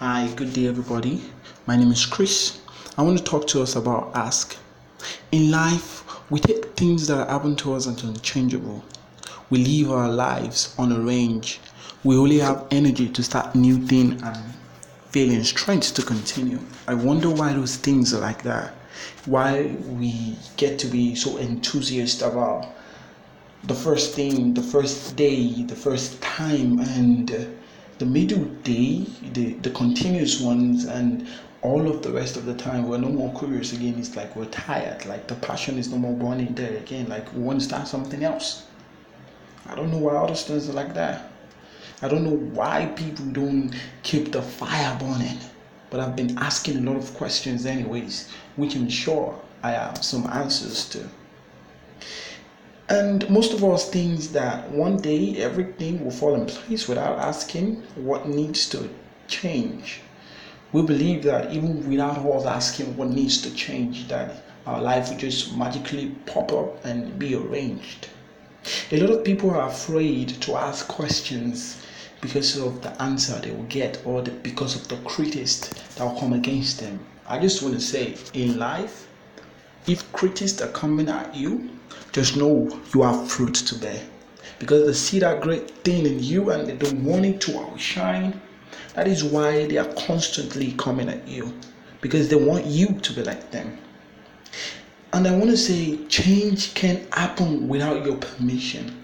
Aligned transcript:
Hi, 0.00 0.32
good 0.34 0.54
day, 0.54 0.66
everybody. 0.66 1.20
My 1.66 1.76
name 1.76 1.92
is 1.92 2.06
Chris. 2.06 2.58
I 2.96 3.02
want 3.02 3.18
to 3.18 3.22
talk 3.22 3.46
to 3.48 3.60
us 3.60 3.76
about 3.76 4.12
ask. 4.14 4.56
In 5.30 5.50
life, 5.50 6.02
we 6.30 6.40
take 6.40 6.74
things 6.74 7.06
that 7.08 7.28
happen 7.28 7.54
to 7.56 7.74
us 7.74 7.86
as 7.86 8.02
unchangeable. 8.02 8.82
We 9.50 9.58
live 9.62 9.92
our 9.92 10.08
lives 10.08 10.74
on 10.78 10.90
a 10.90 10.98
range. 10.98 11.60
We 12.02 12.16
only 12.16 12.38
have 12.38 12.66
energy 12.70 13.10
to 13.10 13.22
start 13.22 13.54
new 13.54 13.76
things 13.86 14.22
and 14.22 14.38
feeling 15.10 15.44
strength 15.44 15.92
to 15.96 16.02
continue. 16.02 16.60
I 16.88 16.94
wonder 16.94 17.28
why 17.28 17.52
those 17.52 17.76
things 17.76 18.14
are 18.14 18.20
like 18.22 18.42
that. 18.44 18.72
Why 19.26 19.76
we 19.86 20.38
get 20.56 20.78
to 20.78 20.86
be 20.86 21.14
so 21.14 21.36
enthusiastic 21.36 22.26
about 22.26 22.68
the 23.64 23.74
first 23.74 24.14
thing, 24.14 24.54
the 24.54 24.62
first 24.62 25.14
day, 25.16 25.62
the 25.64 25.76
first 25.76 26.22
time, 26.22 26.78
and 26.78 27.54
the 28.00 28.06
middle 28.06 28.44
day, 28.64 29.04
the, 29.34 29.52
the 29.60 29.68
continuous 29.70 30.40
ones, 30.40 30.86
and 30.86 31.28
all 31.60 31.86
of 31.86 32.02
the 32.02 32.10
rest 32.10 32.38
of 32.38 32.46
the 32.46 32.54
time, 32.54 32.88
we're 32.88 32.96
no 32.96 33.10
more 33.10 33.38
curious 33.38 33.74
again. 33.74 33.96
It's 33.98 34.16
like 34.16 34.34
we're 34.34 34.46
tired, 34.46 35.04
like 35.04 35.26
the 35.26 35.34
passion 35.34 35.76
is 35.76 35.90
no 35.90 35.98
more 35.98 36.14
burning 36.14 36.54
there 36.54 36.78
again, 36.78 37.10
like 37.10 37.30
we 37.34 37.42
want 37.42 37.60
to 37.60 37.66
start 37.66 37.86
something 37.86 38.24
else. 38.24 38.64
I 39.66 39.74
don't 39.74 39.90
know 39.90 39.98
why 39.98 40.14
other 40.14 40.34
students 40.34 40.70
are 40.70 40.72
like 40.72 40.94
that. 40.94 41.30
I 42.00 42.08
don't 42.08 42.24
know 42.24 42.38
why 42.54 42.86
people 42.96 43.26
don't 43.26 43.74
keep 44.02 44.32
the 44.32 44.40
fire 44.40 44.98
burning. 44.98 45.38
But 45.90 46.00
I've 46.00 46.16
been 46.16 46.38
asking 46.38 46.78
a 46.78 46.90
lot 46.90 46.96
of 46.96 47.12
questions, 47.14 47.66
anyways, 47.66 48.30
which 48.56 48.76
I'm 48.76 48.88
sure 48.88 49.38
I 49.62 49.72
have 49.72 50.02
some 50.02 50.26
answers 50.26 50.88
to. 50.90 51.06
And 52.90 53.30
most 53.30 53.52
of 53.52 53.62
us 53.62 53.88
think 53.88 54.18
that 54.32 54.68
one 54.72 54.96
day 54.96 55.36
everything 55.36 56.04
will 56.04 56.10
fall 56.10 56.34
in 56.34 56.46
place 56.46 56.88
without 56.88 57.20
asking 57.20 57.84
what 57.94 58.28
needs 58.28 58.68
to 58.70 58.88
change. 59.28 60.00
We 60.72 60.82
believe 60.82 61.22
that 61.22 61.52
even 61.52 61.88
without 61.88 62.18
us 62.18 62.46
asking 62.46 62.96
what 62.96 63.10
needs 63.10 63.40
to 63.42 63.54
change, 63.54 64.08
that 64.08 64.42
our 64.66 64.82
life 64.82 65.08
will 65.08 65.18
just 65.18 65.56
magically 65.56 66.16
pop 66.26 66.52
up 66.52 66.84
and 66.84 67.16
be 67.16 67.36
arranged. 67.36 68.08
A 68.90 69.00
lot 69.00 69.10
of 69.10 69.24
people 69.24 69.50
are 69.50 69.68
afraid 69.68 70.28
to 70.42 70.56
ask 70.56 70.88
questions 70.88 71.80
because 72.20 72.56
of 72.56 72.82
the 72.82 72.90
answer 73.00 73.38
they 73.38 73.52
will 73.52 73.62
get 73.64 74.02
or 74.04 74.20
the, 74.20 74.32
because 74.32 74.74
of 74.74 74.88
the 74.88 74.96
critics 75.08 75.68
that 75.94 76.04
will 76.04 76.18
come 76.18 76.32
against 76.32 76.80
them. 76.80 76.98
I 77.28 77.38
just 77.38 77.62
want 77.62 77.76
to 77.76 77.80
say 77.80 78.16
in 78.34 78.58
life, 78.58 79.06
if 79.86 80.10
critics 80.12 80.60
are 80.60 80.68
coming 80.68 81.08
at 81.08 81.34
you, 81.34 81.70
just 82.12 82.36
know 82.36 82.68
you 82.94 83.02
have 83.02 83.30
fruit 83.30 83.54
to 83.54 83.74
bear. 83.76 84.00
Because 84.58 84.86
they 84.86 84.92
see 84.92 85.18
that 85.20 85.40
great 85.40 85.70
thing 85.84 86.06
in 86.06 86.22
you 86.22 86.50
and 86.50 86.68
they 86.68 86.76
don't 86.76 87.02
want 87.04 87.24
it 87.24 87.40
to 87.42 87.58
outshine. 87.60 88.40
That 88.94 89.08
is 89.08 89.24
why 89.24 89.66
they 89.66 89.78
are 89.78 89.92
constantly 89.94 90.72
coming 90.72 91.08
at 91.08 91.26
you. 91.26 91.52
Because 92.00 92.28
they 92.28 92.36
want 92.36 92.66
you 92.66 92.88
to 93.00 93.12
be 93.12 93.22
like 93.22 93.50
them. 93.50 93.78
And 95.12 95.26
I 95.26 95.36
want 95.36 95.50
to 95.50 95.56
say 95.56 96.04
change 96.06 96.74
can 96.74 97.06
happen 97.12 97.68
without 97.68 98.04
your 98.04 98.16
permission. 98.16 98.96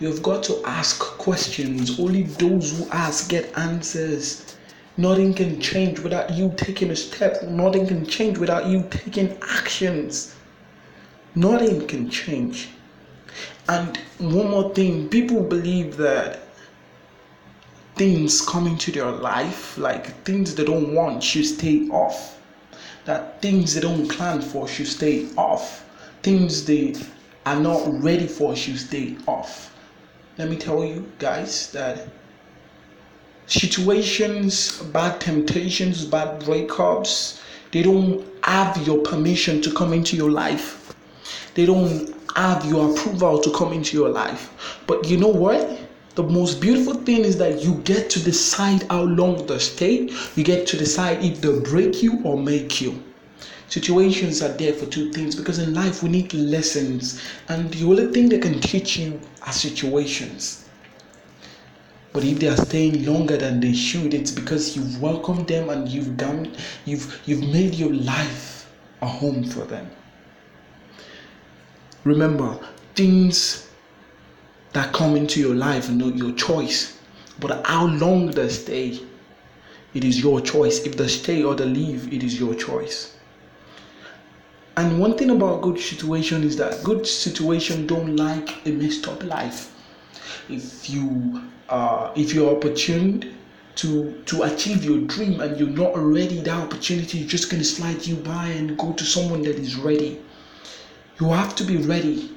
You've 0.00 0.22
got 0.22 0.42
to 0.44 0.62
ask 0.64 1.00
questions. 1.00 1.98
Only 1.98 2.22
those 2.22 2.78
who 2.78 2.88
ask 2.90 3.28
get 3.30 3.56
answers. 3.58 4.56
Nothing 4.96 5.34
can 5.34 5.60
change 5.60 5.98
without 6.00 6.32
you 6.32 6.52
taking 6.56 6.90
a 6.90 6.96
step. 6.96 7.42
Nothing 7.42 7.86
can 7.86 8.06
change 8.06 8.38
without 8.38 8.66
you 8.66 8.86
taking 8.90 9.36
actions 9.42 10.34
nothing 11.34 11.86
can 11.86 12.08
change. 12.10 12.68
And 13.68 13.96
one 14.18 14.50
more 14.50 14.72
thing, 14.74 15.08
people 15.08 15.42
believe 15.42 15.96
that 15.96 16.40
things 17.96 18.40
come 18.40 18.66
into 18.66 18.92
their 18.92 19.10
life, 19.10 19.76
like 19.78 20.24
things 20.24 20.54
they 20.54 20.64
don't 20.64 20.94
want, 20.94 21.22
should 21.22 21.46
stay 21.46 21.88
off. 21.88 22.40
That 23.04 23.42
things 23.42 23.74
they 23.74 23.80
don't 23.80 24.08
plan 24.08 24.40
for 24.40 24.68
should 24.68 24.86
stay 24.86 25.28
off. 25.36 25.84
Things 26.22 26.64
they 26.64 26.94
are 27.44 27.60
not 27.60 27.82
ready 28.02 28.26
for 28.26 28.56
should 28.56 28.78
stay 28.78 29.16
off. 29.26 29.74
Let 30.38 30.50
me 30.50 30.56
tell 30.56 30.84
you 30.84 31.10
guys 31.18 31.70
that 31.72 32.08
situations, 33.60 34.82
bad 34.92 35.20
temptations, 35.20 36.04
bad 36.04 36.40
breakups, 36.42 37.40
they 37.72 37.82
don't 37.82 38.24
have 38.44 38.76
your 38.86 38.98
permission 39.02 39.60
to 39.62 39.72
come 39.72 39.92
into 39.92 40.16
your 40.16 40.30
life 40.30 40.84
they 41.54 41.66
don't 41.66 42.12
have 42.36 42.64
your 42.64 42.90
approval 42.90 43.40
to 43.40 43.50
come 43.52 43.72
into 43.72 43.96
your 43.96 44.08
life. 44.08 44.80
But 44.86 45.08
you 45.08 45.16
know 45.16 45.28
what? 45.28 45.80
The 46.16 46.22
most 46.22 46.60
beautiful 46.60 46.94
thing 46.94 47.24
is 47.24 47.38
that 47.38 47.62
you 47.62 47.74
get 47.84 48.10
to 48.10 48.22
decide 48.22 48.84
how 48.90 49.02
long 49.02 49.46
they 49.46 49.58
stay. 49.58 50.10
You 50.36 50.44
get 50.44 50.66
to 50.68 50.76
decide 50.76 51.24
if 51.24 51.40
they 51.40 51.58
break 51.60 52.02
you 52.02 52.20
or 52.24 52.36
make 52.36 52.80
you. 52.80 53.02
Situations 53.68 54.42
are 54.42 54.48
there 54.48 54.72
for 54.72 54.86
two 54.86 55.10
things 55.12 55.34
because 55.34 55.58
in 55.58 55.74
life 55.74 56.02
we 56.02 56.08
need 56.08 56.32
lessons, 56.34 57.20
and 57.48 57.72
the 57.72 57.84
only 57.86 58.12
thing 58.12 58.28
they 58.28 58.38
can 58.38 58.60
teach 58.60 58.96
you 58.96 59.18
are 59.46 59.52
situations. 59.52 60.63
But 62.14 62.22
if 62.22 62.38
they 62.38 62.46
are 62.46 62.56
staying 62.56 63.04
longer 63.04 63.36
than 63.36 63.58
they 63.58 63.72
should, 63.72 64.14
it's 64.14 64.30
because 64.30 64.76
you've 64.76 65.02
welcomed 65.02 65.48
them 65.48 65.68
and 65.68 65.88
you've 65.88 66.16
done, 66.16 66.56
you've 66.84 67.20
you've 67.26 67.42
made 67.52 67.74
your 67.74 67.92
life 67.92 68.70
a 69.02 69.06
home 69.06 69.42
for 69.42 69.64
them. 69.64 69.90
Remember, 72.04 72.56
things 72.94 73.68
that 74.74 74.92
come 74.92 75.16
into 75.16 75.40
your 75.40 75.56
life 75.56 75.88
are 75.88 75.92
not 75.92 76.16
your 76.16 76.30
choice. 76.34 76.96
But 77.40 77.66
how 77.66 77.86
long 77.86 78.30
they 78.30 78.48
stay, 78.48 79.00
it 79.92 80.04
is 80.04 80.22
your 80.22 80.40
choice. 80.40 80.86
If 80.86 80.96
they 80.96 81.08
stay 81.08 81.42
or 81.42 81.56
they 81.56 81.64
leave, 81.64 82.12
it 82.12 82.22
is 82.22 82.38
your 82.38 82.54
choice. 82.54 83.16
And 84.76 85.00
one 85.00 85.18
thing 85.18 85.30
about 85.30 85.62
good 85.62 85.80
situation 85.80 86.44
is 86.44 86.56
that 86.58 86.84
good 86.84 87.08
situation 87.08 87.88
don't 87.88 88.14
like 88.14 88.64
a 88.66 88.70
messed 88.70 89.08
up 89.08 89.24
life. 89.24 89.73
If 90.48 90.88
you 90.90 91.42
uh, 91.68 92.12
if 92.16 92.32
you're 92.34 92.54
opportune 92.56 93.36
to 93.76 94.22
to 94.26 94.42
achieve 94.44 94.84
your 94.84 95.00
dream 95.00 95.40
and 95.40 95.58
you're 95.58 95.68
not 95.68 95.92
ready, 95.96 96.40
that 96.40 96.62
opportunity 96.66 97.20
is 97.20 97.26
just 97.26 97.50
gonna 97.50 97.64
slide 97.64 98.06
you 98.06 98.16
by 98.16 98.46
and 98.48 98.76
go 98.78 98.92
to 98.92 99.04
someone 99.04 99.42
that 99.42 99.56
is 99.56 99.76
ready. 99.76 100.20
You 101.20 101.30
have 101.30 101.54
to 101.56 101.64
be 101.64 101.76
ready. 101.78 102.30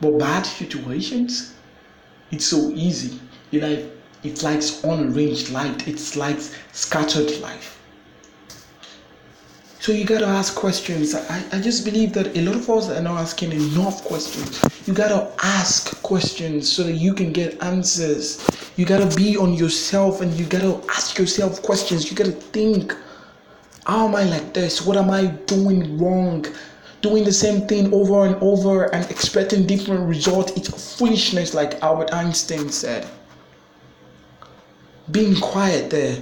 But 0.00 0.18
bad 0.18 0.42
situations, 0.44 1.54
it's 2.30 2.46
so 2.46 2.70
easy. 2.70 3.20
You 3.50 3.60
know, 3.60 3.90
it's 4.22 4.42
like 4.42 4.62
unarranged 4.84 5.50
light. 5.50 5.86
It's 5.88 6.16
like 6.16 6.38
scattered 6.72 7.38
life. 7.40 7.75
So 9.86 9.92
you 9.92 10.04
gotta 10.04 10.26
ask 10.26 10.56
questions. 10.56 11.14
I, 11.14 11.44
I 11.52 11.60
just 11.60 11.84
believe 11.84 12.12
that 12.14 12.36
a 12.36 12.40
lot 12.42 12.56
of 12.56 12.68
us 12.68 12.90
are 12.90 13.00
not 13.00 13.20
asking 13.20 13.52
enough 13.52 14.02
questions. 14.02 14.60
You 14.84 14.92
gotta 14.92 15.30
ask 15.44 16.02
questions 16.02 16.68
so 16.68 16.82
that 16.82 16.94
you 16.94 17.14
can 17.14 17.32
get 17.32 17.62
answers. 17.62 18.44
You 18.74 18.84
gotta 18.84 19.14
be 19.14 19.36
on 19.36 19.54
yourself 19.54 20.22
and 20.22 20.34
you 20.34 20.44
gotta 20.44 20.82
ask 20.88 21.20
yourself 21.20 21.62
questions. 21.62 22.10
You 22.10 22.16
gotta 22.16 22.32
think, 22.32 22.96
how 23.86 24.08
am 24.08 24.16
I 24.16 24.24
like 24.24 24.52
this? 24.52 24.84
What 24.84 24.96
am 24.96 25.08
I 25.08 25.26
doing 25.46 25.96
wrong? 25.98 26.44
doing 27.00 27.22
the 27.22 27.32
same 27.32 27.68
thing 27.68 27.94
over 27.94 28.26
and 28.26 28.34
over 28.42 28.92
and 28.92 29.08
expecting 29.10 29.66
different 29.66 30.08
results 30.08 30.50
it's 30.56 30.96
foolishness 30.96 31.52
like 31.54 31.80
albert 31.82 32.12
einstein 32.12 32.70
said 32.70 33.06
being 35.12 35.36
quiet 35.36 35.90
there 35.90 36.16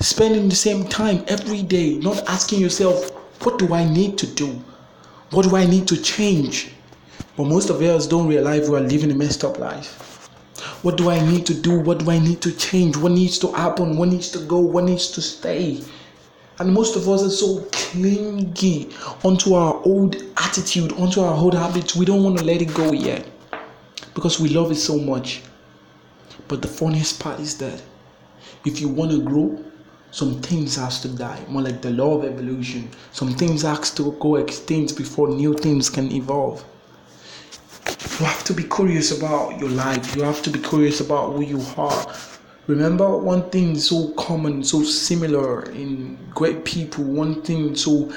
spending 0.00 0.48
the 0.48 0.54
same 0.54 0.84
time 0.84 1.24
every 1.28 1.62
day 1.62 1.96
not 1.98 2.18
asking 2.28 2.60
yourself 2.60 3.10
what 3.44 3.58
do 3.58 3.72
i 3.72 3.84
need 3.84 4.18
to 4.18 4.26
do? 4.26 4.48
What 5.30 5.44
do 5.48 5.56
i 5.56 5.64
need 5.64 5.86
to 5.88 5.96
change? 6.02 6.72
But 7.36 7.44
most 7.44 7.70
of 7.70 7.80
us 7.82 8.06
don't 8.06 8.26
realize 8.26 8.68
we 8.68 8.76
are 8.76 8.80
living 8.80 9.12
a 9.12 9.14
messed 9.14 9.44
up 9.44 9.58
life. 9.58 10.28
What 10.82 10.96
do 10.96 11.08
i 11.08 11.20
need 11.24 11.46
to 11.46 11.54
do? 11.54 11.78
What 11.78 11.98
do 11.98 12.10
i 12.10 12.18
need 12.18 12.40
to 12.42 12.52
change? 12.52 12.96
What 12.96 13.12
needs 13.12 13.38
to 13.40 13.52
happen? 13.52 13.96
What 13.96 14.08
needs 14.08 14.30
to 14.32 14.40
go? 14.40 14.58
What 14.58 14.84
needs 14.84 15.10
to 15.12 15.22
stay? 15.22 15.80
And 16.58 16.74
most 16.74 16.96
of 16.96 17.08
us 17.08 17.22
are 17.22 17.30
so 17.30 17.62
clingy 17.70 18.90
onto 19.24 19.54
our 19.54 19.80
old 19.84 20.16
attitude, 20.36 20.92
onto 20.94 21.20
our 21.20 21.34
old 21.34 21.54
habits. 21.54 21.94
We 21.94 22.04
don't 22.04 22.24
want 22.24 22.38
to 22.38 22.44
let 22.44 22.60
it 22.60 22.74
go 22.74 22.92
yet 22.92 23.24
because 24.14 24.40
we 24.40 24.48
love 24.48 24.72
it 24.72 24.76
so 24.76 24.98
much. 24.98 25.42
But 26.48 26.62
the 26.62 26.68
funniest 26.68 27.20
part 27.20 27.38
is 27.38 27.56
that 27.58 27.80
if 28.64 28.80
you 28.80 28.88
want 28.88 29.12
to 29.12 29.22
grow, 29.22 29.62
some 30.10 30.40
things 30.40 30.76
has 30.76 31.00
to 31.02 31.08
die. 31.08 31.40
More 31.48 31.62
like 31.62 31.82
the 31.82 31.90
law 31.90 32.18
of 32.18 32.24
evolution. 32.24 32.90
Some 33.12 33.34
things 33.34 33.62
has 33.62 33.90
to 33.94 34.12
go 34.12 34.36
extinct 34.36 34.96
before 34.96 35.28
new 35.28 35.54
things 35.54 35.90
can 35.90 36.10
evolve. 36.12 36.64
You 38.18 38.26
have 38.26 38.42
to 38.44 38.54
be 38.54 38.64
curious 38.64 39.16
about 39.16 39.58
your 39.60 39.70
life. 39.70 40.16
You 40.16 40.22
have 40.22 40.42
to 40.42 40.50
be 40.50 40.58
curious 40.58 41.00
about 41.00 41.34
who 41.34 41.42
you 41.42 41.62
are. 41.76 42.14
Remember 42.66 43.16
one 43.16 43.48
thing 43.50 43.78
so 43.78 44.08
common, 44.10 44.62
so 44.62 44.82
similar 44.82 45.70
in 45.70 46.18
great 46.34 46.64
people, 46.64 47.04
one 47.04 47.42
thing 47.42 47.74
so 47.74 48.12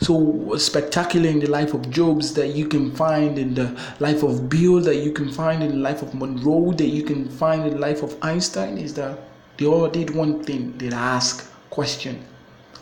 so 0.00 0.54
spectacular 0.58 1.28
in 1.28 1.38
the 1.38 1.48
life 1.48 1.72
of 1.72 1.88
Jobs 1.88 2.34
that 2.34 2.48
you 2.48 2.68
can 2.68 2.90
find 2.94 3.38
in 3.38 3.54
the 3.54 3.80
life 4.00 4.22
of 4.22 4.48
Bill, 4.48 4.80
that 4.80 4.96
you 4.96 5.12
can 5.12 5.30
find 5.30 5.62
in 5.62 5.70
the 5.70 5.78
life 5.78 6.02
of 6.02 6.14
Monroe, 6.14 6.72
that 6.72 6.88
you 6.88 7.04
can 7.04 7.28
find 7.28 7.64
in 7.64 7.74
the 7.74 7.78
life 7.78 8.02
of 8.02 8.16
Einstein 8.20 8.76
is 8.76 8.94
that 8.94 9.18
They 9.56 9.66
all 9.66 9.88
did 9.88 10.14
one 10.14 10.42
thing, 10.44 10.76
they 10.78 10.88
ask 10.88 11.50
question 11.70 12.24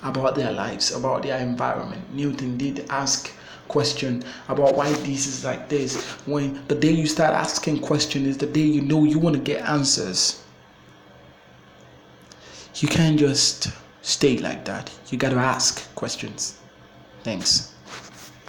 about 0.02 0.34
their 0.34 0.52
lives, 0.52 0.94
about 0.94 1.22
their 1.22 1.38
environment. 1.38 2.14
Newton 2.14 2.56
did 2.56 2.86
ask 2.88 3.30
question 3.68 4.22
about 4.48 4.74
why 4.74 4.92
this 4.92 5.26
is 5.26 5.44
like 5.44 5.68
this. 5.68 5.96
When 6.26 6.66
the 6.68 6.74
day 6.74 6.90
you 6.90 7.06
start 7.06 7.34
asking 7.34 7.80
question 7.80 8.26
is 8.26 8.36
the 8.38 8.46
day 8.46 8.60
you 8.60 8.82
know 8.82 9.04
you 9.04 9.18
want 9.18 9.36
to 9.36 9.42
get 9.42 9.66
answers. 9.68 10.42
You 12.76 12.88
can't 12.88 13.18
just 13.18 13.68
stay 14.02 14.38
like 14.38 14.64
that. 14.64 14.90
You 15.10 15.18
got 15.18 15.30
to 15.30 15.36
ask 15.36 15.94
questions. 15.94 16.58
Thanks. 17.22 17.74